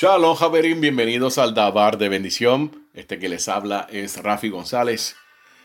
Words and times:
Shalom, 0.00 0.36
Javerín, 0.36 0.80
bienvenidos 0.80 1.38
al 1.38 1.54
Dabar 1.54 1.98
de 1.98 2.08
Bendición. 2.08 2.86
Este 2.94 3.18
que 3.18 3.28
les 3.28 3.48
habla 3.48 3.88
es 3.90 4.22
Rafi 4.22 4.48
González. 4.48 5.16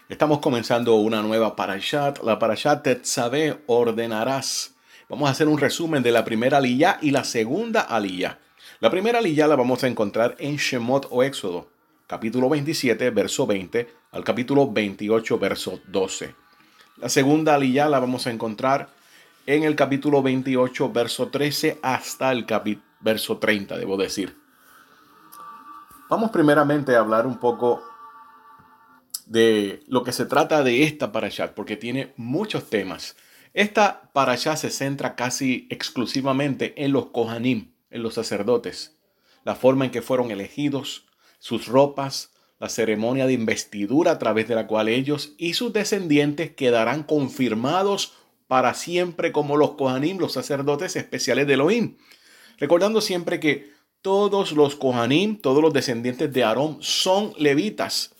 Estamos 0.09 0.39
comenzando 0.39 0.95
una 0.95 1.21
nueva 1.21 1.55
parashat, 1.55 2.17
la 2.23 2.39
parashat 2.39 2.81
Tetzaveh, 2.81 3.61
ordenarás. 3.67 4.73
Vamos 5.07 5.29
a 5.29 5.33
hacer 5.33 5.47
un 5.47 5.59
resumen 5.59 6.01
de 6.01 6.11
la 6.11 6.25
primera 6.25 6.57
aliyah 6.57 6.97
y 6.99 7.11
la 7.11 7.25
segunda 7.25 7.81
aliyah. 7.81 8.39
La 8.79 8.89
primera 8.89 9.19
aliyah 9.19 9.45
la 9.45 9.55
vamos 9.55 9.83
a 9.83 9.87
encontrar 9.87 10.35
en 10.39 10.55
Shemot 10.55 11.09
o 11.11 11.21
Éxodo, 11.21 11.69
capítulo 12.07 12.49
27, 12.49 13.11
verso 13.11 13.45
20, 13.45 13.87
al 14.13 14.23
capítulo 14.23 14.71
28, 14.71 15.37
verso 15.37 15.79
12. 15.89 16.33
La 16.97 17.09
segunda 17.09 17.53
aliyah 17.53 17.87
la 17.87 17.99
vamos 17.99 18.25
a 18.25 18.31
encontrar 18.31 18.89
en 19.45 19.61
el 19.61 19.75
capítulo 19.75 20.23
28, 20.23 20.91
verso 20.91 21.27
13, 21.27 21.77
hasta 21.83 22.31
el 22.31 22.47
capítulo 22.47 22.92
verso 23.03 23.37
30, 23.37 23.77
debo 23.77 23.97
decir. 23.97 24.35
Vamos 26.09 26.31
primeramente 26.31 26.95
a 26.95 26.99
hablar 26.99 27.27
un 27.27 27.39
poco 27.39 27.83
de 29.25 29.83
lo 29.87 30.03
que 30.03 30.11
se 30.11 30.25
trata 30.25 30.63
de 30.63 30.83
esta 30.83 31.11
parashat, 31.11 31.53
porque 31.53 31.75
tiene 31.75 32.13
muchos 32.17 32.69
temas. 32.69 33.15
Esta 33.53 34.09
parashat 34.13 34.57
se 34.57 34.69
centra 34.69 35.15
casi 35.15 35.67
exclusivamente 35.69 36.83
en 36.83 36.91
los 36.91 37.07
Kohanim, 37.07 37.73
en 37.89 38.03
los 38.03 38.15
sacerdotes, 38.15 38.97
la 39.43 39.55
forma 39.55 39.85
en 39.85 39.91
que 39.91 40.01
fueron 40.01 40.31
elegidos, 40.31 41.05
sus 41.39 41.67
ropas, 41.67 42.31
la 42.59 42.69
ceremonia 42.69 43.27
de 43.27 43.33
investidura 43.33 44.11
a 44.11 44.19
través 44.19 44.47
de 44.47 44.55
la 44.55 44.67
cual 44.67 44.87
ellos 44.87 45.33
y 45.37 45.53
sus 45.53 45.73
descendientes 45.73 46.51
quedarán 46.51 47.03
confirmados 47.03 48.13
para 48.47 48.73
siempre 48.73 49.31
como 49.31 49.57
los 49.57 49.71
Kohanim, 49.71 50.17
los 50.17 50.33
sacerdotes 50.33 50.95
especiales 50.95 51.47
de 51.47 51.55
Elohim. 51.55 51.97
Recordando 52.63 53.01
siempre 53.01 53.41
que 53.41 53.73
todos 54.01 54.53
los 54.53 54.77
Kohanim, 54.77 55.35
todos 55.35 55.61
los 55.61 55.73
descendientes 55.73 56.31
de 56.31 56.45
Aarón 56.45 56.77
son 56.79 57.33
levitas, 57.37 58.15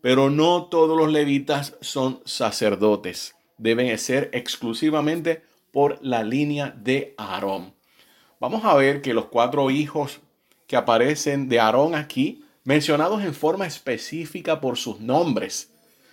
pero 0.00 0.30
no 0.30 0.66
todos 0.66 0.96
los 0.96 1.10
levitas 1.10 1.74
son 1.80 2.20
sacerdotes. 2.24 3.34
Deben 3.56 3.98
ser 3.98 4.30
exclusivamente 4.32 5.42
por 5.72 5.98
la 6.00 6.22
línea 6.22 6.72
de 6.80 7.16
Aarón. 7.18 7.74
Vamos 8.38 8.64
a 8.64 8.76
ver 8.76 9.02
que 9.02 9.14
los 9.14 9.24
cuatro 9.24 9.68
hijos 9.68 10.20
que 10.68 10.76
aparecen 10.76 11.48
de 11.48 11.58
Aarón 11.58 11.96
aquí, 11.96 12.44
mencionados 12.62 13.24
en 13.24 13.34
forma 13.34 13.66
específica 13.66 14.60
por 14.60 14.76
sus 14.76 15.00
nombres, 15.00 15.72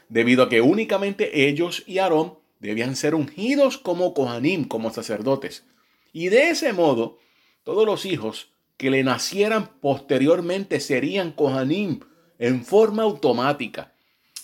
debido 0.09 0.41
a 0.41 0.49
que 0.49 0.61
únicamente 0.61 1.47
ellos 1.47 1.83
y 1.85 1.99
Aarón 1.99 2.33
debían 2.59 2.95
ser 2.95 3.13
ungidos 3.13 3.77
como 3.77 4.15
Kohanim, 4.15 4.67
como 4.67 4.91
sacerdotes. 4.91 5.65
Y 6.13 6.29
de 6.29 6.49
ese 6.49 6.73
modo, 6.73 7.19
todos 7.65 7.85
los 7.85 8.05
hijos 8.05 8.51
que 8.77 8.89
le 8.89 9.03
nacieran 9.03 9.71
posteriormente 9.81 10.79
serían 10.79 11.31
Kohanim 11.31 11.99
en 12.39 12.63
forma 12.63 13.03
automática. 13.03 13.93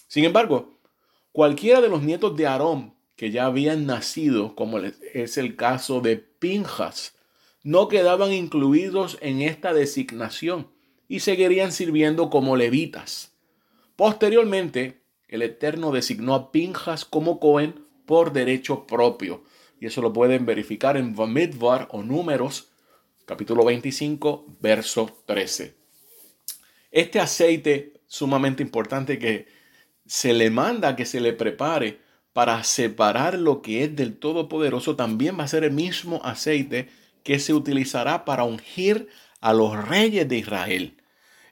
Sin 0.07 0.25
embargo, 0.25 0.79
cualquiera 1.31 1.79
de 1.79 1.87
los 1.87 2.01
nietos 2.01 2.35
de 2.35 2.47
Aarón 2.47 2.95
que 3.15 3.29
ya 3.29 3.45
habían 3.45 3.85
nacido, 3.85 4.55
como 4.55 4.79
es 4.79 5.37
el 5.37 5.55
caso 5.55 6.01
de 6.01 6.17
Pinjas, 6.17 7.15
no 7.61 7.87
quedaban 7.87 8.33
incluidos 8.33 9.19
en 9.21 9.43
esta 9.43 9.73
designación 9.73 10.71
y 11.07 11.19
seguirían 11.19 11.71
sirviendo 11.71 12.31
como 12.31 12.57
levitas. 12.57 13.33
Posteriormente, 13.95 15.03
el 15.27 15.43
Eterno 15.43 15.91
designó 15.91 16.33
a 16.33 16.51
Pinjas 16.51 17.05
como 17.05 17.39
Cohen 17.39 17.85
por 18.07 18.33
derecho 18.33 18.87
propio. 18.87 19.43
Y 19.79 19.85
eso 19.85 20.01
lo 20.01 20.11
pueden 20.11 20.47
verificar 20.47 20.97
en 20.97 21.15
Vamidvar 21.15 21.87
o 21.91 22.01
Números 22.01 22.70
capítulo 23.31 23.63
25, 23.63 24.57
verso 24.59 25.23
13. 25.25 25.73
Este 26.91 27.21
aceite 27.21 27.93
sumamente 28.05 28.61
importante 28.61 29.17
que 29.19 29.47
se 30.05 30.33
le 30.33 30.49
manda 30.49 30.97
que 30.97 31.05
se 31.05 31.21
le 31.21 31.31
prepare 31.31 31.99
para 32.33 32.61
separar 32.65 33.39
lo 33.39 33.61
que 33.61 33.85
es 33.85 33.95
del 33.95 34.17
Todopoderoso, 34.17 34.97
también 34.97 35.39
va 35.39 35.45
a 35.45 35.47
ser 35.47 35.63
el 35.63 35.71
mismo 35.71 36.19
aceite 36.25 36.89
que 37.23 37.39
se 37.39 37.53
utilizará 37.53 38.25
para 38.25 38.43
ungir 38.43 39.07
a 39.39 39.53
los 39.53 39.87
reyes 39.87 40.27
de 40.27 40.37
Israel. 40.37 40.97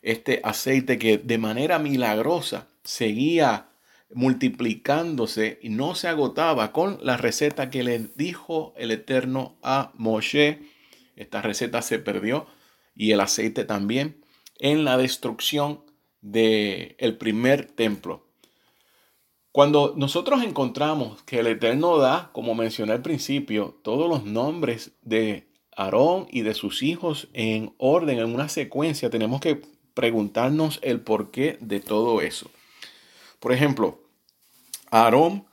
Este 0.01 0.41
aceite 0.43 0.99
que 0.99 1.17
de 1.17 1.37
manera 1.37 1.79
milagrosa 1.79 2.67
seguía 2.83 3.69
multiplicándose 4.13 5.59
y 5.61 5.69
no 5.69 5.95
se 5.95 6.09
agotaba 6.09 6.73
con 6.73 6.99
la 7.01 7.15
receta 7.15 7.69
que 7.69 7.83
le 7.83 8.09
dijo 8.15 8.73
el 8.75 8.91
Eterno 8.91 9.55
a 9.63 9.93
Moshe 9.95 10.77
esta 11.19 11.41
receta 11.41 11.81
se 11.81 11.99
perdió 11.99 12.47
y 12.95 13.11
el 13.11 13.19
aceite 13.19 13.65
también 13.65 14.23
en 14.57 14.85
la 14.85 14.97
destrucción 14.97 15.83
del 16.21 16.95
el 16.97 17.17
primer 17.17 17.65
templo. 17.67 18.25
Cuando 19.51 19.93
nosotros 19.97 20.43
encontramos 20.43 21.21
que 21.23 21.39
el 21.39 21.47
Eterno 21.47 21.97
da, 21.97 22.29
como 22.33 22.55
mencioné 22.55 22.93
al 22.93 23.01
principio, 23.01 23.77
todos 23.83 24.09
los 24.09 24.23
nombres 24.23 24.93
de 25.01 25.49
Aarón 25.75 26.27
y 26.29 26.41
de 26.41 26.53
sus 26.53 26.83
hijos 26.83 27.27
en 27.33 27.73
orden, 27.77 28.19
en 28.19 28.33
una 28.33 28.47
secuencia, 28.47 29.09
tenemos 29.09 29.41
que 29.41 29.61
preguntarnos 29.93 30.79
el 30.83 31.01
porqué 31.01 31.57
de 31.59 31.81
todo 31.81 32.21
eso. 32.21 32.49
Por 33.39 33.51
ejemplo, 33.51 33.99
Aarón 34.91 35.48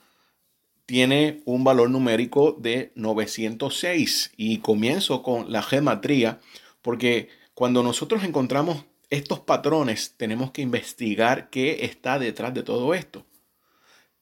tiene 0.87 1.43
un 1.45 1.65
valor 1.65 1.91
numérico 1.91 2.57
de 2.59 2.93
906 2.95 4.33
y 4.37 4.59
comienzo 4.59 5.23
con 5.23 5.53
la 5.53 5.63
gematría 5.63 6.41
porque 6.81 7.29
cuando 7.55 7.83
nosotros 7.83 8.23
encontramos 8.23 8.85
estos 9.11 9.41
patrones 9.41 10.15
tenemos 10.17 10.53
que 10.53 10.63
investigar 10.63 11.51
qué 11.51 11.85
está 11.85 12.19
detrás 12.19 12.55
de 12.55 12.63
todo 12.63 12.95
esto. 12.95 13.27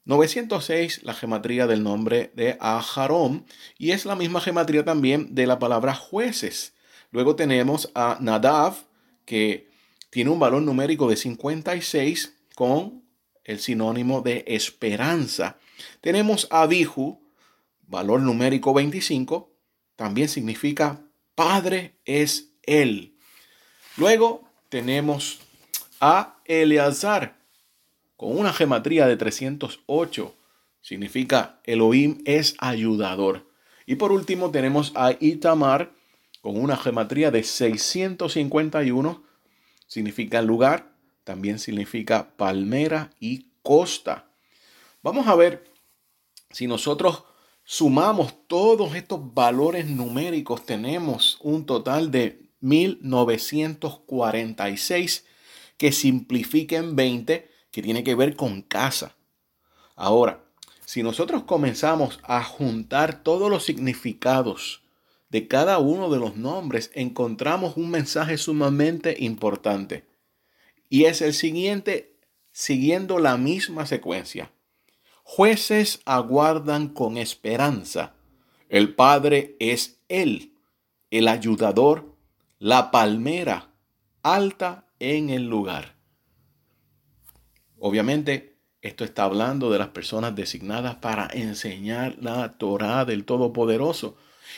906, 0.05 1.03
la 1.03 1.15
gematría 1.15 1.65
del 1.65 1.83
nombre 1.83 2.31
de 2.35 2.57
Aharón, 2.59 3.45
y 3.77 3.91
es 3.91 4.05
la 4.05 4.15
misma 4.15 4.39
gematría 4.39 4.85
también 4.85 5.33
de 5.33 5.47
la 5.47 5.57
palabra 5.57 5.95
jueces. 5.95 6.75
Luego 7.11 7.35
tenemos 7.35 7.91
a 7.95 8.17
Nadav, 8.21 8.75
que 9.25 9.67
tiene 10.11 10.29
un 10.29 10.39
valor 10.39 10.61
numérico 10.61 11.09
de 11.09 11.15
56 11.15 12.35
con 12.53 13.03
el 13.43 13.59
sinónimo 13.59 14.21
de 14.21 14.43
esperanza. 14.47 15.57
Tenemos 16.01 16.47
Abihu, 16.51 17.21
valor 17.87 18.21
numérico 18.21 18.73
25, 18.73 19.51
también 19.95 20.29
significa 20.29 21.01
Padre 21.35 21.95
es 22.05 22.51
Él. 22.63 23.15
Luego 23.97 24.49
tenemos 24.69 25.39
a 25.99 26.37
Eleazar, 26.45 27.37
con 28.17 28.37
una 28.37 28.53
gematría 28.53 29.07
de 29.07 29.17
308, 29.17 30.35
significa 30.81 31.59
Elohim 31.63 32.21
es 32.25 32.55
ayudador. 32.59 33.49
Y 33.85 33.95
por 33.95 34.11
último 34.11 34.51
tenemos 34.51 34.91
a 34.95 35.15
Itamar, 35.19 35.91
con 36.41 36.57
una 36.57 36.77
gematría 36.77 37.31
de 37.31 37.43
651, 37.43 39.23
significa 39.87 40.41
lugar, 40.41 40.91
también 41.23 41.59
significa 41.59 42.35
palmera 42.37 43.11
y 43.19 43.47
costa. 43.63 44.24
Vamos 45.05 45.27
a 45.27 45.35
ver 45.35 45.71
si 46.49 46.65
nosotros 46.65 47.25
sumamos 47.63 48.33
todos 48.47 48.95
estos 48.95 49.35
valores 49.35 49.85
numéricos, 49.85 50.65
tenemos 50.65 51.37
un 51.41 51.67
total 51.67 52.09
de 52.09 52.49
1946 52.61 55.27
que 55.77 55.91
simplifica 55.91 56.77
en 56.77 56.95
20, 56.95 57.47
que 57.69 57.83
tiene 57.83 58.03
que 58.03 58.15
ver 58.15 58.35
con 58.35 58.63
casa. 58.63 59.15
Ahora, 59.95 60.43
si 60.85 61.03
nosotros 61.03 61.43
comenzamos 61.43 62.19
a 62.23 62.43
juntar 62.43 63.21
todos 63.21 63.51
los 63.51 63.63
significados 63.63 64.81
de 65.29 65.47
cada 65.47 65.77
uno 65.77 66.09
de 66.09 66.17
los 66.17 66.35
nombres, 66.35 66.89
encontramos 66.95 67.77
un 67.77 67.91
mensaje 67.91 68.39
sumamente 68.39 69.15
importante. 69.19 70.07
Y 70.89 71.03
es 71.03 71.21
el 71.21 71.35
siguiente, 71.35 72.17
siguiendo 72.51 73.19
la 73.19 73.37
misma 73.37 73.85
secuencia. 73.85 74.49
Jueces 75.27 76.01
aguardan 76.05 76.87
con 76.87 77.17
esperanza. 77.17 78.13
El 78.69 78.93
Padre 78.93 79.57
es 79.59 79.99
Él, 80.07 80.53
el 81.09 81.27
ayudador, 81.27 82.15
la 82.59 82.91
palmera 82.91 83.71
alta 84.21 84.85
en 84.99 85.31
el 85.31 85.47
lugar. 85.49 85.95
Obviamente, 87.79 88.59
esto 88.83 89.03
está 89.03 89.23
hablando 89.23 89.71
de 89.71 89.79
las 89.79 89.87
personas 89.87 90.35
designadas 90.35 90.97
para 90.97 91.27
enseñar 91.33 92.17
la 92.21 92.59
Torah 92.59 93.03
del 93.03 93.25
Todopoderoso. 93.25 94.17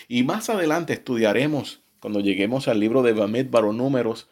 Y 0.09 0.23
más 0.23 0.49
adelante 0.49 0.91
estudiaremos, 0.91 1.79
cuando 2.01 2.19
lleguemos 2.19 2.67
al 2.67 2.81
libro 2.81 3.03
de 3.03 3.13
Bamet 3.13 3.49
Números, 3.49 4.27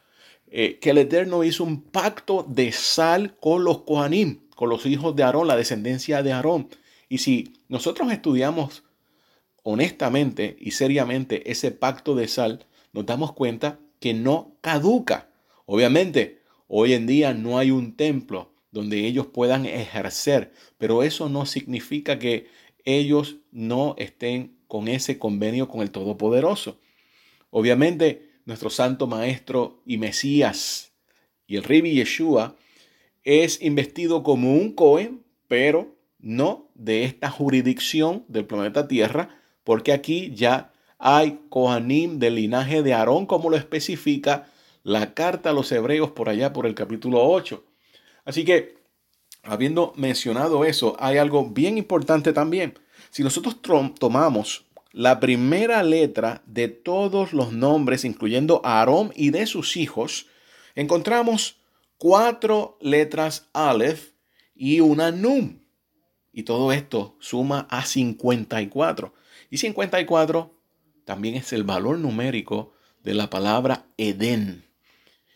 eh, 0.48 0.80
que 0.80 0.90
el 0.90 0.98
Eterno 0.98 1.46
hizo 1.46 1.64
un 1.64 1.82
pacto 1.82 2.46
de 2.48 2.74
sal 2.74 3.38
con 3.40 3.64
los 3.64 3.84
Kohanim 3.84 4.45
con 4.56 4.70
los 4.70 4.86
hijos 4.86 5.16
de 5.16 5.24
Aarón, 5.24 5.48
la 5.48 5.56
descendencia 5.56 6.24
de 6.24 6.34
Aarón. 6.34 6.70
Y 7.08 7.20
si 7.20 7.54
nosotros 7.68 8.12
estudiamos 8.12 8.84
honestamente 9.64 10.56
y 10.60 10.72
seriamente 10.72 11.52
ese 11.52 11.72
pacto 11.72 12.16
de 12.16 12.28
sal, 12.28 12.66
nos 12.94 13.06
damos 13.06 13.34
cuenta 13.34 13.80
que 14.00 14.14
no 14.14 14.58
caduca. 14.62 15.30
Obviamente, 15.66 16.42
hoy 16.68 16.94
en 16.94 17.08
día 17.08 17.34
no 17.34 17.58
hay 17.58 17.72
un 17.72 17.96
templo 17.96 18.54
donde 18.72 19.06
ellos 19.06 19.28
puedan 19.28 19.66
ejercer, 19.66 20.52
pero 20.78 21.04
eso 21.04 21.30
no 21.30 21.46
significa 21.46 22.20
que 22.20 22.48
ellos 22.84 23.38
no 23.52 23.96
estén 23.98 24.58
con 24.68 24.88
ese 24.88 25.18
convenio 25.18 25.68
con 25.68 25.82
el 25.82 25.92
Todopoderoso. 25.92 26.80
Obviamente, 27.50 28.32
nuestro 28.46 28.70
santo 28.70 29.08
maestro 29.08 29.82
y 29.86 29.98
Mesías 29.98 30.92
y 31.48 31.56
el 31.56 31.64
Ribi 31.64 31.94
Yeshua 31.94 32.56
es 33.26 33.62
investido 33.62 34.24
como 34.24 34.54
un 34.54 34.72
Cohen, 34.72 35.24
pero 35.48 35.96
no 36.20 36.70
de 36.76 37.04
esta 37.04 37.30
jurisdicción 37.30 38.24
del 38.28 38.46
planeta 38.46 38.88
Tierra, 38.88 39.42
porque 39.64 39.92
aquí 39.92 40.32
ya 40.34 40.72
hay 41.00 41.40
Kohanim 41.50 42.20
del 42.20 42.36
linaje 42.36 42.84
de 42.84 42.94
Aarón, 42.94 43.26
como 43.26 43.50
lo 43.50 43.58
especifica 43.58 44.48
la 44.84 45.14
carta 45.14 45.50
a 45.50 45.54
los 45.54 45.72
hebreos 45.72 46.12
por 46.12 46.30
allá 46.30 46.54
por 46.54 46.68
el 46.68 46.76
capítulo 46.76 47.24
8. 47.28 47.64
Así 48.24 48.46
que, 48.46 48.78
habiendo 49.44 49.94
mencionado 49.98 50.64
eso, 50.64 50.96
hay 51.00 51.18
algo 51.18 51.50
bien 51.50 51.78
importante 51.78 52.32
también. 52.32 52.76
Si 53.10 53.24
nosotros 53.24 53.58
tomamos 54.00 54.66
la 54.92 55.20
primera 55.20 55.84
letra 55.84 56.44
de 56.46 56.68
todos 56.68 57.34
los 57.34 57.52
nombres, 57.52 58.06
incluyendo 58.06 58.62
Aarón 58.64 59.12
y 59.16 59.32
de 59.32 59.48
sus 59.48 59.78
hijos, 59.78 60.28
encontramos 60.76 61.58
cuatro 61.98 62.78
letras 62.82 63.50
Aleph 63.54 64.14
y 64.56 64.80
una 64.80 65.12
Num. 65.12 65.60
Y 66.32 66.44
todo 66.44 66.72
esto 66.72 67.16
suma 67.20 67.68
a 67.70 67.86
54. 67.86 69.14
Y 69.50 69.58
54 69.58 70.54
también 71.06 71.36
es 71.36 71.54
el 71.54 71.64
valor 71.64 71.98
numérico 72.00 72.74
de 73.04 73.14
la 73.14 73.30
palabra 73.30 73.86
Edén. 73.98 74.66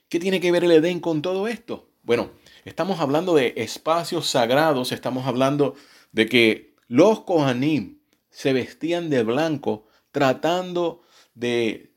¿Qué 0.09 0.19
tiene 0.19 0.39
que 0.39 0.51
ver 0.51 0.63
el 0.63 0.71
Edén 0.71 0.99
con 0.99 1.21
todo 1.21 1.47
esto? 1.47 1.89
Bueno, 2.03 2.31
estamos 2.65 2.99
hablando 2.99 3.35
de 3.35 3.53
espacios 3.57 4.27
sagrados, 4.27 4.91
estamos 4.91 5.27
hablando 5.27 5.75
de 6.11 6.27
que 6.27 6.75
los 6.87 7.21
Kohanim 7.21 7.99
se 8.29 8.51
vestían 8.53 9.09
de 9.09 9.23
blanco 9.23 9.85
tratando 10.11 11.01
de 11.35 11.93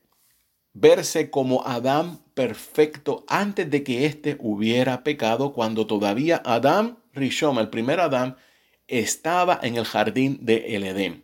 verse 0.73 1.31
como 1.31 1.65
Adán 1.65 2.22
perfecto 2.33 3.23
antes 3.27 3.69
de 3.69 3.83
que 3.83 4.05
éste 4.05 4.37
hubiera 4.39 5.03
pecado, 5.03 5.53
cuando 5.53 5.87
todavía 5.87 6.41
Adán 6.45 6.97
Rishon, 7.13 7.57
el 7.57 7.69
primer 7.69 7.99
Adán, 7.99 8.37
estaba 8.87 9.59
en 9.61 9.75
el 9.77 9.85
jardín 9.85 10.39
de 10.41 10.75
el 10.75 10.83
Edén. 10.83 11.23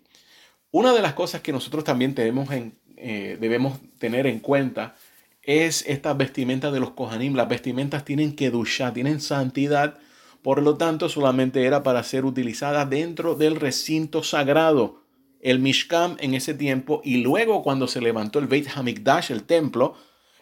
Una 0.72 0.94
de 0.94 1.02
las 1.02 1.14
cosas 1.14 1.42
que 1.42 1.52
nosotros 1.52 1.84
también 1.84 2.14
tenemos 2.14 2.52
en, 2.52 2.74
eh, 2.98 3.38
debemos 3.40 3.80
tener 3.98 4.28
en 4.28 4.40
cuenta 4.40 4.96
es 5.42 5.84
esta 5.88 6.14
vestimenta 6.14 6.70
de 6.72 6.80
los 6.80 6.92
Kohanim. 6.92 7.36
Las 7.36 7.50
vestimentas 7.50 8.06
tienen 8.06 8.36
duchar, 8.36 8.94
tienen 8.94 9.20
santidad, 9.20 9.98
por 10.44 10.62
lo 10.62 10.78
tanto 10.78 11.10
solamente 11.10 11.66
era 11.66 11.82
para 11.82 12.04
ser 12.04 12.26
utilizada 12.26 12.86
dentro 12.86 13.36
del 13.36 13.56
recinto 13.56 14.22
sagrado, 14.24 15.02
el 15.42 15.60
Mishkan 15.60 16.18
en 16.20 16.34
ese 16.34 16.54
tiempo, 16.54 17.02
y 17.04 17.18
luego 17.18 17.64
cuando 17.64 17.88
se 17.88 18.02
levantó 18.02 18.40
el 18.40 18.48
Beit 18.48 18.68
Hamikdash, 18.76 19.32
el 19.32 19.44
templo, 19.44 19.96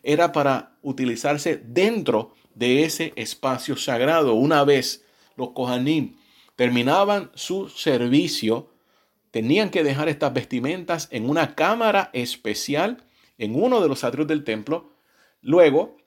era 0.04 0.32
para 0.32 0.78
utilizarse 0.82 1.58
dentro 1.58 2.34
de 2.56 2.84
ese 2.84 3.14
espacio 3.16 3.76
sagrado. 3.76 4.34
Una 4.34 4.64
vez 4.64 5.06
los 5.36 5.52
Kohanim 5.52 6.16
terminaban 6.56 7.32
su 7.36 7.70
servicio, 7.70 8.72
tenían 9.32 9.70
que 9.70 9.84
dejar 9.84 10.10
estas 10.10 10.34
vestimentas 10.34 11.08
en 11.12 11.30
una 11.30 11.56
cámara 11.56 12.10
especial 12.14 13.06
en 13.38 13.56
uno 13.62 13.82
de 13.82 13.88
los 13.88 14.04
atrios 14.04 14.28
del 14.28 14.44
templo. 14.44 14.94
Luego, 15.42 15.98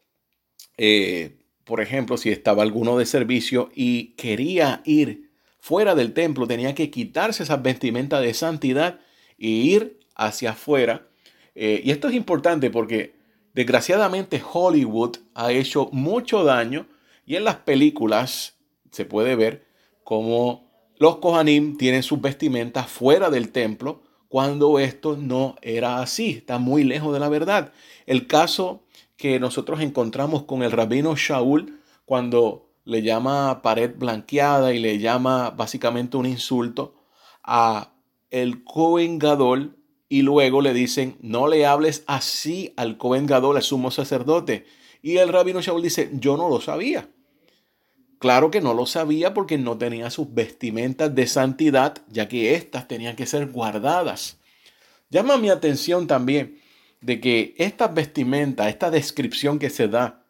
eh, 0.77 1.39
por 1.65 1.81
ejemplo, 1.81 2.17
si 2.17 2.31
estaba 2.31 2.63
alguno 2.63 2.99
de 2.99 3.07
servicio 3.07 3.71
y 3.75 4.15
quería 4.15 4.83
ir 4.85 5.31
fuera 5.61 5.95
del 5.95 6.13
templo, 6.13 6.49
tenía 6.49 6.75
que 6.75 6.91
quitarse 6.91 7.45
esas 7.45 7.63
vestimentas 7.63 8.23
de 8.23 8.35
santidad 8.35 9.01
e 9.39 9.49
ir 9.49 10.01
hacia 10.17 10.51
afuera. 10.51 11.07
Eh, 11.55 11.81
y 11.85 11.93
esto 11.93 12.09
es 12.09 12.15
importante 12.15 12.71
porque 12.71 13.19
desgraciadamente 13.55 14.43
Hollywood 14.52 15.17
ha 15.35 15.52
hecho 15.52 15.88
mucho 15.93 16.44
daño 16.44 16.87
y 17.26 17.37
en 17.37 17.44
las 17.44 17.56
películas 17.56 18.58
se 18.91 19.05
puede 19.05 19.37
ver 19.37 19.67
como 20.05 20.70
los 20.99 21.17
Kohanim 21.17 21.76
tienen 21.76 22.02
sus 22.02 22.20
vestimentas 22.20 22.88
fuera 22.88 23.31
del 23.31 23.52
templo 23.52 24.02
cuando 24.29 24.79
esto 24.79 25.17
no 25.17 25.56
era 25.61 26.00
así, 26.00 26.31
está 26.31 26.58
muy 26.58 26.85
lejos 26.85 27.12
de 27.12 27.19
la 27.19 27.29
verdad. 27.29 27.73
El 28.06 28.29
caso 28.29 28.85
que 29.17 29.41
nosotros 29.41 29.81
encontramos 29.81 30.44
con 30.44 30.62
el 30.62 30.70
rabino 30.70 31.17
Shaul 31.17 31.81
cuando 32.05 32.70
le 32.85 33.03
llama 33.03 33.61
pared 33.61 33.93
blanqueada 33.96 34.73
y 34.73 34.79
le 34.79 34.99
llama 34.99 35.50
básicamente 35.50 36.17
un 36.17 36.26
insulto 36.26 36.94
a 37.43 37.93
el 38.31 38.62
Cohen 38.62 39.19
Gadol 39.19 39.76
y 40.11 40.23
luego 40.23 40.61
le 40.61 40.75
dicen 40.75 41.17
no 41.23 41.47
le 41.49 41.65
hables 41.65 42.03
así 42.07 42.75
al 42.77 42.99
Cohen 42.99 43.27
Gadol, 43.27 43.57
al 43.57 43.62
sumo 43.62 43.91
sacerdote. 43.91 44.67
Y 45.01 45.17
el 45.17 45.31
rabino 45.31 45.62
Shaul 45.62 45.83
dice 45.83 46.11
yo 46.12 46.37
no 46.37 46.51
lo 46.51 46.61
sabía. 46.61 47.09
Claro 48.19 48.51
que 48.51 48.61
no 48.61 48.75
lo 48.75 48.85
sabía 48.85 49.33
porque 49.33 49.57
no 49.57 49.79
tenía 49.79 50.11
sus 50.11 50.35
vestimentas 50.35 51.15
de 51.15 51.27
santidad, 51.27 52.03
ya 52.09 52.29
que 52.29 52.55
éstas 52.55 52.87
tenían 52.87 53.17
que 53.17 53.25
ser 53.25 53.47
guardadas. 53.47 54.37
Llama 55.09 55.39
mi 55.39 55.49
atención 55.49 56.07
también 56.07 56.61
de 57.01 57.21
que 57.21 57.55
esta 57.56 57.89
vestimenta, 57.89 58.69
esta 58.69 58.91
descripción 58.91 59.59
que 59.59 59.71
se 59.71 59.89
da, 59.89 60.27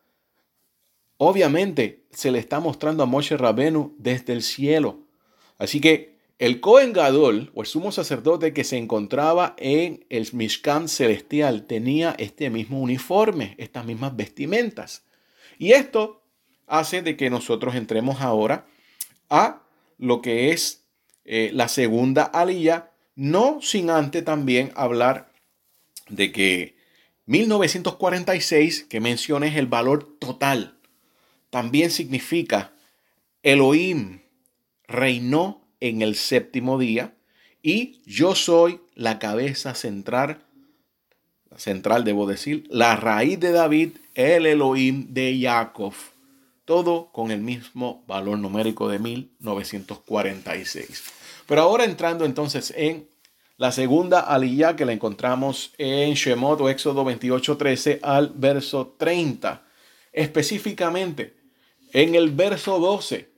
obviamente 1.16 2.04
se 2.12 2.30
le 2.30 2.38
está 2.38 2.60
mostrando 2.60 3.02
a 3.02 3.06
Moshe 3.06 3.36
Rabenu 3.36 3.94
desde 3.98 4.34
el 4.34 4.42
cielo. 4.42 5.00
Así 5.58 5.80
que 5.80 6.19
el 6.40 6.60
Cohen 6.60 6.94
Gadol, 6.94 7.52
o 7.54 7.60
el 7.60 7.66
sumo 7.66 7.92
sacerdote 7.92 8.54
que 8.54 8.64
se 8.64 8.78
encontraba 8.78 9.54
en 9.58 10.06
el 10.08 10.26
Mishkan 10.32 10.88
celestial, 10.88 11.66
tenía 11.66 12.14
este 12.18 12.48
mismo 12.48 12.80
uniforme, 12.80 13.54
estas 13.58 13.84
mismas 13.84 14.16
vestimentas. 14.16 15.04
Y 15.58 15.72
esto 15.72 16.22
hace 16.66 17.02
de 17.02 17.18
que 17.18 17.28
nosotros 17.28 17.74
entremos 17.74 18.22
ahora 18.22 18.66
a 19.28 19.64
lo 19.98 20.22
que 20.22 20.50
es 20.52 20.86
eh, 21.26 21.50
la 21.52 21.68
segunda 21.68 22.22
alía, 22.22 22.90
no 23.14 23.60
sin 23.60 23.90
antes 23.90 24.24
también 24.24 24.72
hablar 24.76 25.30
de 26.08 26.32
que 26.32 26.74
1946, 27.26 28.84
que 28.84 29.00
menciones 29.00 29.56
el 29.56 29.66
valor 29.66 30.16
total, 30.18 30.78
también 31.50 31.90
significa 31.90 32.72
Elohim 33.42 34.20
reinó 34.88 35.59
en 35.80 36.02
el 36.02 36.14
séptimo 36.14 36.78
día 36.78 37.14
y 37.62 38.00
yo 38.06 38.34
soy 38.34 38.80
la 38.94 39.18
cabeza 39.18 39.74
central, 39.74 40.42
central 41.56 42.04
debo 42.04 42.26
decir, 42.26 42.66
la 42.70 42.96
raíz 42.96 43.38
de 43.40 43.52
David, 43.52 43.90
el 44.14 44.46
Elohim 44.46 45.12
de 45.12 45.38
Jacob 45.40 45.92
todo 46.70 47.10
con 47.10 47.32
el 47.32 47.40
mismo 47.40 48.04
valor 48.06 48.38
numérico 48.38 48.88
de 48.88 49.00
1946. 49.00 51.02
Pero 51.48 51.62
ahora 51.62 51.84
entrando 51.84 52.24
entonces 52.24 52.72
en 52.76 53.08
la 53.56 53.72
segunda 53.72 54.20
aliyah 54.20 54.76
que 54.76 54.84
la 54.84 54.92
encontramos 54.92 55.72
en 55.78 56.14
Shemot 56.14 56.60
o 56.60 56.68
Éxodo 56.68 57.04
28, 57.04 57.56
13 57.56 57.98
al 58.04 58.32
verso 58.36 58.94
30. 58.96 59.64
Específicamente 60.12 61.34
en 61.92 62.14
el 62.14 62.30
verso 62.30 62.78
12. 62.78 63.29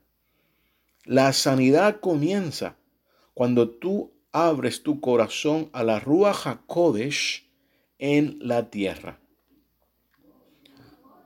La 1.05 1.31
sanidad 1.31 1.99
comienza 1.99 2.75
cuando 3.35 3.69
tú 3.69 4.11
abres 4.31 4.81
tu 4.81 4.99
corazón 4.99 5.69
a 5.71 5.83
la 5.83 5.99
Ruach 5.99 6.47
HaKodesh 6.47 7.47
en 7.99 8.39
la 8.41 8.71
tierra. 8.71 9.19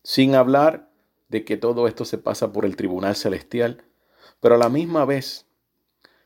sin 0.04 0.36
hablar 0.36 0.90
de 1.30 1.44
que 1.44 1.58
todo 1.58 1.88
esto 1.88 2.06
se 2.06 2.18
pasa 2.18 2.54
por 2.54 2.66
el 2.66 2.76
tribunal 2.76 3.16
celestial, 3.16 3.84
pero 4.40 4.56
a 4.56 4.58
la 4.58 4.70
misma 4.70 5.06
vez, 5.06 5.46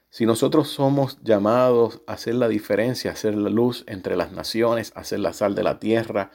si 0.10 0.26
nosotros 0.26 0.70
somos 0.70 1.20
llamados 1.24 2.02
a 2.06 2.14
hacer 2.14 2.36
la 2.36 2.48
diferencia, 2.48 3.12
a 3.12 3.14
hacer 3.14 3.36
la 3.36 3.50
luz 3.50 3.84
entre 3.88 4.16
las 4.16 4.32
naciones, 4.32 4.92
a 4.96 5.02
hacer 5.02 5.20
la 5.20 5.34
sal 5.34 5.56
de 5.56 5.64
la 5.64 5.80
tierra, 5.80 6.32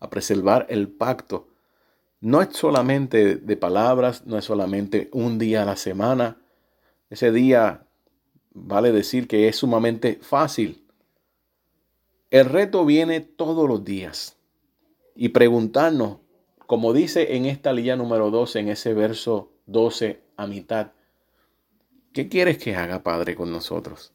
a 0.00 0.10
preservar 0.10 0.66
el 0.70 0.88
pacto, 0.88 1.48
no 2.20 2.42
es 2.42 2.48
solamente 2.52 3.36
de 3.36 3.56
palabras, 3.56 4.26
no 4.26 4.38
es 4.38 4.44
solamente 4.44 5.08
un 5.12 5.38
día 5.38 5.62
a 5.62 5.66
la 5.66 5.76
semana. 5.76 6.38
Ese 7.10 7.30
día 7.30 7.86
vale 8.52 8.90
decir 8.90 9.28
que 9.28 9.48
es 9.48 9.56
sumamente 9.56 10.18
fácil. 10.20 10.87
El 12.30 12.44
reto 12.44 12.84
viene 12.84 13.20
todos 13.20 13.66
los 13.66 13.84
días 13.84 14.36
y 15.14 15.30
preguntarnos, 15.30 16.18
como 16.66 16.92
dice 16.92 17.36
en 17.36 17.46
esta 17.46 17.72
línea 17.72 17.96
número 17.96 18.30
12, 18.30 18.60
en 18.60 18.68
ese 18.68 18.92
verso 18.92 19.52
12 19.64 20.22
a 20.36 20.46
mitad, 20.46 20.92
¿qué 22.12 22.28
quieres 22.28 22.58
que 22.58 22.76
haga 22.76 23.02
Padre 23.02 23.34
con 23.34 23.50
nosotros? 23.50 24.12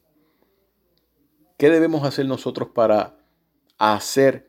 ¿Qué 1.56 1.70
debemos 1.70 2.04
hacer 2.04 2.26
nosotros 2.26 2.68
para 2.68 3.18
hacer 3.78 4.48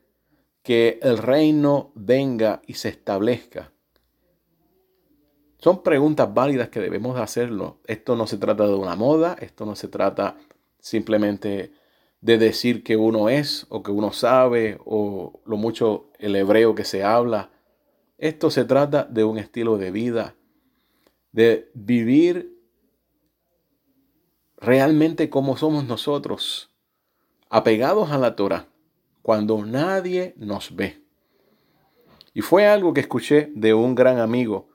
que 0.62 1.00
el 1.02 1.18
reino 1.18 1.90
venga 1.96 2.62
y 2.66 2.74
se 2.74 2.88
establezca? 2.88 3.72
Son 5.58 5.82
preguntas 5.82 6.32
válidas 6.32 6.68
que 6.68 6.78
debemos 6.80 7.18
hacerlo. 7.18 7.80
Esto 7.86 8.14
no 8.14 8.28
se 8.28 8.38
trata 8.38 8.68
de 8.68 8.74
una 8.74 8.94
moda, 8.94 9.36
esto 9.40 9.66
no 9.66 9.74
se 9.74 9.88
trata 9.88 10.36
simplemente 10.78 11.72
de 12.20 12.38
decir 12.38 12.82
que 12.82 12.96
uno 12.96 13.28
es 13.28 13.66
o 13.68 13.82
que 13.82 13.90
uno 13.90 14.12
sabe 14.12 14.78
o 14.84 15.40
lo 15.44 15.56
mucho 15.56 16.10
el 16.18 16.36
hebreo 16.36 16.74
que 16.74 16.84
se 16.84 17.04
habla. 17.04 17.50
Esto 18.18 18.50
se 18.50 18.64
trata 18.64 19.04
de 19.04 19.24
un 19.24 19.38
estilo 19.38 19.78
de 19.78 19.90
vida, 19.90 20.34
de 21.32 21.70
vivir 21.74 22.56
realmente 24.56 25.28
como 25.28 25.56
somos 25.56 25.84
nosotros, 25.84 26.70
apegados 27.50 28.10
a 28.10 28.18
la 28.18 28.34
Torah 28.36 28.66
cuando 29.22 29.64
nadie 29.64 30.34
nos 30.36 30.74
ve. 30.74 31.02
Y 32.32 32.42
fue 32.42 32.66
algo 32.66 32.92
que 32.92 33.00
escuché 33.00 33.50
de 33.54 33.74
un 33.74 33.94
gran 33.94 34.18
amigo, 34.18 34.68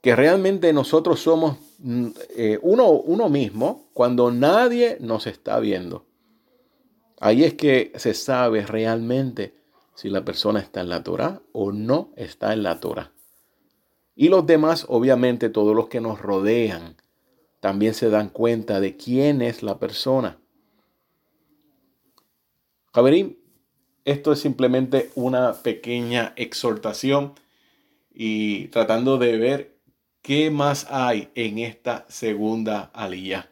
que 0.00 0.16
realmente 0.16 0.72
nosotros 0.72 1.20
somos 1.20 1.58
mm, 1.78 2.08
eh, 2.36 2.58
uno, 2.62 2.90
uno 2.90 3.28
mismo 3.28 3.88
cuando 3.92 4.30
nadie 4.30 4.96
nos 5.00 5.26
está 5.26 5.60
viendo. 5.60 6.06
Ahí 7.24 7.44
es 7.44 7.54
que 7.54 7.92
se 7.94 8.14
sabe 8.14 8.66
realmente 8.66 9.54
si 9.94 10.10
la 10.10 10.24
persona 10.24 10.58
está 10.58 10.80
en 10.80 10.88
la 10.88 11.04
Torah 11.04 11.40
o 11.52 11.70
no 11.70 12.12
está 12.16 12.52
en 12.52 12.64
la 12.64 12.80
Torah. 12.80 13.12
Y 14.16 14.28
los 14.28 14.44
demás, 14.44 14.86
obviamente, 14.88 15.48
todos 15.48 15.76
los 15.76 15.86
que 15.86 16.00
nos 16.00 16.20
rodean, 16.20 16.96
también 17.60 17.94
se 17.94 18.10
dan 18.10 18.28
cuenta 18.28 18.80
de 18.80 18.96
quién 18.96 19.40
es 19.40 19.62
la 19.62 19.78
persona. 19.78 20.36
Javerín, 22.92 23.38
esto 24.04 24.32
es 24.32 24.40
simplemente 24.40 25.12
una 25.14 25.52
pequeña 25.52 26.32
exhortación 26.34 27.34
y 28.12 28.66
tratando 28.66 29.16
de 29.18 29.38
ver 29.38 29.76
qué 30.22 30.50
más 30.50 30.88
hay 30.90 31.30
en 31.36 31.60
esta 31.60 32.04
segunda 32.08 32.90
alía. 32.92 33.51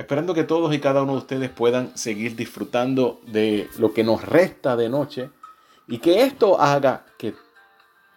Esperando 0.00 0.32
que 0.32 0.44
todos 0.44 0.72
y 0.72 0.80
cada 0.80 1.02
uno 1.02 1.12
de 1.12 1.18
ustedes 1.18 1.50
puedan 1.50 1.94
seguir 1.94 2.34
disfrutando 2.34 3.20
de 3.26 3.68
lo 3.76 3.92
que 3.92 4.02
nos 4.02 4.24
resta 4.24 4.74
de 4.74 4.88
noche 4.88 5.30
y 5.86 5.98
que 5.98 6.22
esto 6.22 6.58
haga 6.58 7.04
que 7.18 7.34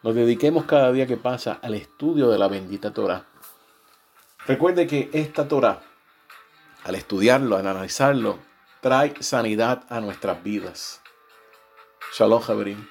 nos 0.02 0.16
dediquemos 0.16 0.63
cada 0.63 0.94
día 0.94 1.08
que 1.08 1.18
pasa 1.18 1.60
al 1.62 1.74
estudio 1.74 2.30
de 2.30 2.38
la 2.38 2.48
bendita 2.48 2.94
Torah. 2.94 3.25
Recuerde 4.48 4.88
que 4.88 5.10
esta 5.12 5.50
Torah, 5.50 5.82
al 6.86 6.96
estudiarlo, 6.96 7.58
al 7.58 7.68
analizarlo, 7.68 8.40
trae 8.80 9.13
sanidad 9.20 9.84
a 9.90 10.00
nuestras 10.00 10.42
vidas. 10.42 11.02
Shalom, 12.13 12.40
Javerín. 12.40 12.88